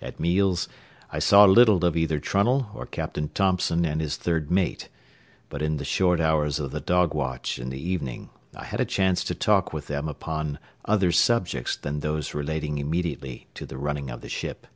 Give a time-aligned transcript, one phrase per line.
[0.00, 0.68] At meals
[1.10, 4.88] I saw little of either Trunnell or Captain Thompson and his third mate,
[5.48, 8.84] but in the short hours of the dog watch in the evening I had a
[8.84, 14.08] chance to talk with them upon other subjects than those relating immediately to the running
[14.08, 14.68] of the ship.